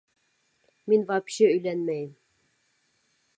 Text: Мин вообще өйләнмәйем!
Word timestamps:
Мин 0.93 1.05
вообще 1.11 1.51
өйләнмәйем! 1.57 2.17